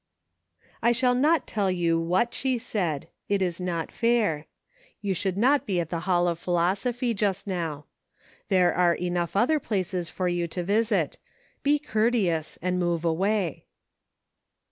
[0.81, 4.47] "I shall not tell you w/iai she said; it is not fair.
[4.99, 7.85] You should not be at the Hall of Philosophy just now.
[8.49, 11.19] There are enough other places for you to visit;
[11.61, 13.67] be courteous, and move away.